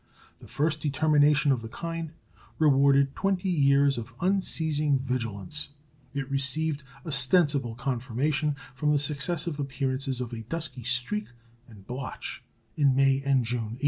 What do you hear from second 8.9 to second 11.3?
the successive appearances of a dusky streak